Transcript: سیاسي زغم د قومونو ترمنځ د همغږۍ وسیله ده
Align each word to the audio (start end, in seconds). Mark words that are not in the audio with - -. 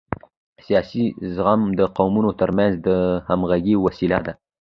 سیاسي 0.65 1.05
زغم 1.35 1.61
د 1.79 1.81
قومونو 1.97 2.31
ترمنځ 2.39 2.73
د 2.87 2.89
همغږۍ 3.27 3.75
وسیله 3.85 4.19
ده 4.25 4.33